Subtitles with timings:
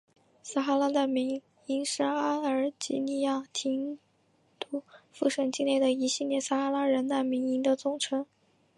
[0.41, 3.99] 撒哈拉难民营是阿尔及利亚廷
[4.57, 4.81] 杜
[5.11, 8.25] 夫省境内的一系列撒哈拉人难民营的总称。